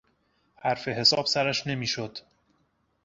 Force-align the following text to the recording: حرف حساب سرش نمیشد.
حرف 0.55 0.87
حساب 0.87 1.25
سرش 1.25 1.67
نمیشد. 1.67 2.17